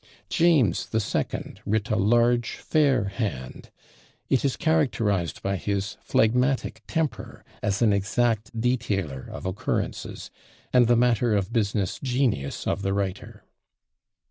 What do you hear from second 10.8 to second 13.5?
the matter of business genius of the writer.